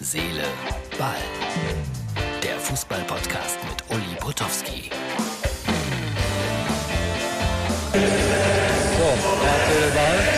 [0.00, 0.44] Seele,
[0.96, 1.16] Ball.
[2.42, 4.90] Der Fußball-Podcast mit Uli Potowski.
[7.92, 9.28] So,
[9.94, 10.37] Ball.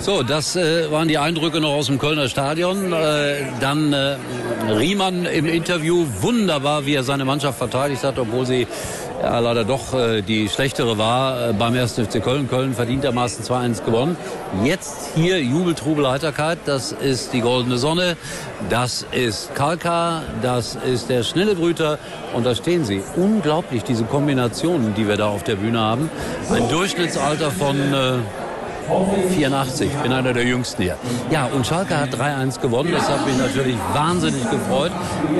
[0.00, 2.90] So, das äh, waren die Eindrücke noch aus dem Kölner Stadion.
[2.90, 4.16] Äh, dann äh,
[4.70, 8.66] Riemann im Interview, wunderbar, wie er seine Mannschaft verteidigt hat, obwohl sie
[9.22, 11.98] ja, leider doch äh, die schlechtere war äh, beim 1.
[11.98, 12.48] FC Köln.
[12.48, 14.16] Köln verdientermaßen 2-1 gewonnen.
[14.64, 16.60] Jetzt hier Jubel, Trubel, Heiterkeit.
[16.64, 18.16] Das ist die Goldene Sonne.
[18.70, 20.22] Das ist Kalka.
[20.40, 21.98] Das ist der schnelle Brüter.
[22.32, 23.02] Und da stehen sie.
[23.16, 26.10] Unglaublich, diese Kombinationen, die wir da auf der Bühne haben.
[26.50, 27.76] Ein Durchschnittsalter von...
[27.76, 28.12] Äh,
[29.30, 30.96] 84, ich bin einer der Jüngsten hier.
[31.30, 32.92] Ja, und Schalke hat 3-1 gewonnen.
[32.92, 34.92] Das hat mich natürlich wahnsinnig gefreut.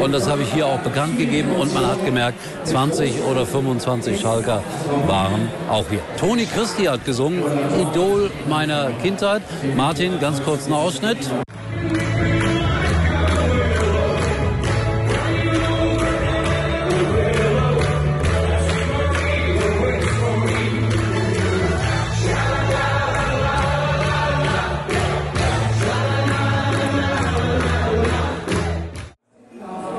[0.03, 1.51] Und das habe ich hier auch bekannt gegeben.
[1.59, 4.63] Und man hat gemerkt, 20 oder 25 Schalker
[5.07, 6.01] waren auch hier.
[6.19, 7.43] Toni Christi hat gesungen,
[7.81, 9.43] Idol meiner Kindheit.
[9.77, 11.19] Martin, ganz kurz einen Ausschnitt.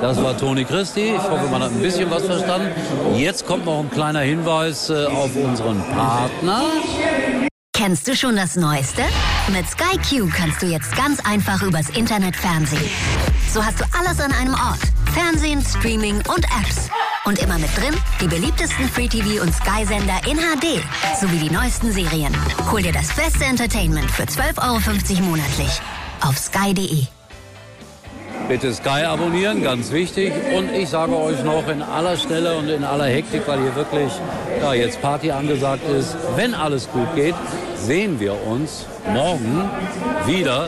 [0.02, 1.13] Das war Toni Christi.
[1.16, 2.71] Ich hoffe, man hat ein bisschen was verstanden.
[3.15, 6.64] Jetzt kommt noch ein kleiner Hinweis äh, auf unseren Partner.
[7.73, 9.03] Kennst du schon das Neueste?
[9.52, 12.89] Mit Sky Q kannst du jetzt ganz einfach übers Internet fernsehen.
[13.52, 14.81] So hast du alles an einem Ort.
[15.14, 16.89] Fernsehen, Streaming und Apps.
[17.26, 20.83] Und immer mit drin die beliebtesten Free-TV- und Sky-Sender in HD
[21.20, 22.36] sowie die neuesten Serien.
[22.71, 25.81] Hol dir das beste Entertainment für 12,50 Euro monatlich
[26.21, 27.20] auf sky.de.
[28.52, 30.34] Bitte Sky abonnieren, ganz wichtig.
[30.54, 34.12] Und ich sage euch noch in aller Schnelle und in aller Hektik, weil hier wirklich
[34.62, 37.34] ja, jetzt Party angesagt ist, wenn alles gut geht,
[37.78, 39.70] sehen wir uns morgen
[40.26, 40.67] wieder,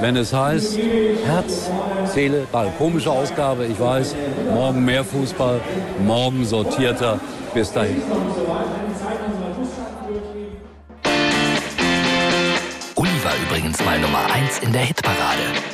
[0.00, 0.78] wenn es heißt
[1.26, 1.68] Herz,
[2.04, 2.70] Seele, Ball.
[2.78, 4.14] Komische Ausgabe, ich weiß.
[4.54, 5.60] Morgen mehr Fußball,
[6.06, 7.18] morgen sortierter.
[7.52, 8.00] Bis dahin.
[12.94, 15.73] Uli war übrigens mal Nummer 1 in der Hitparade.